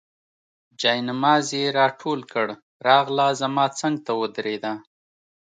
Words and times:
جاینماز 0.81 1.45
یې 1.59 1.65
راټول 1.79 2.19
کړ، 2.33 2.47
راغله 2.87 3.27
زما 3.41 3.65
څنګ 3.79 3.95
ته 4.05 4.11
ودرېده. 4.19 4.73